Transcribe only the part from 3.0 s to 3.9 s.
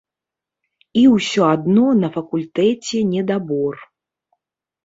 недабор.